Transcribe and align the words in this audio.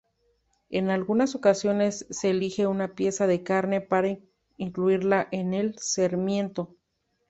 En 0.71 0.89
algunas 0.89 1.35
ocasiones 1.35 2.07
se 2.09 2.31
elige 2.31 2.65
una 2.65 2.95
pieza 2.95 3.27
de 3.27 3.43
carne 3.43 3.81
para 3.81 4.17
incluirla 4.57 5.27
en 5.31 5.53
el 5.53 5.77
sarmiento. 5.77 6.75